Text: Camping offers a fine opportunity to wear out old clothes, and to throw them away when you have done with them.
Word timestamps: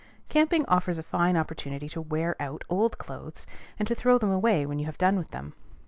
Camping 0.29 0.65
offers 0.65 0.97
a 0.97 1.03
fine 1.03 1.37
opportunity 1.37 1.87
to 1.89 2.01
wear 2.01 2.35
out 2.39 2.63
old 2.69 2.97
clothes, 2.97 3.45
and 3.77 3.87
to 3.87 3.93
throw 3.93 4.17
them 4.17 4.31
away 4.31 4.65
when 4.65 4.79
you 4.79 4.85
have 4.87 4.97
done 4.97 5.15
with 5.15 5.29
them. 5.29 5.53